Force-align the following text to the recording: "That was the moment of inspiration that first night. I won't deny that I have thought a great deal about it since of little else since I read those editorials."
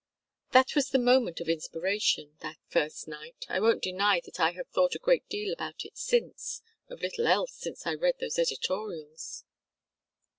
"That 0.49 0.73
was 0.73 0.89
the 0.89 0.97
moment 0.97 1.39
of 1.41 1.47
inspiration 1.47 2.35
that 2.39 2.57
first 2.67 3.07
night. 3.07 3.45
I 3.47 3.59
won't 3.59 3.83
deny 3.83 4.19
that 4.25 4.39
I 4.39 4.49
have 4.53 4.67
thought 4.69 4.95
a 4.95 4.97
great 4.97 5.29
deal 5.29 5.53
about 5.53 5.85
it 5.85 5.95
since 5.95 6.63
of 6.89 7.03
little 7.03 7.27
else 7.27 7.53
since 7.53 7.85
I 7.85 7.93
read 7.93 8.15
those 8.19 8.39
editorials." 8.39 9.43